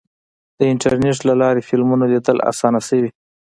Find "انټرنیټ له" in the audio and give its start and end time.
0.71-1.33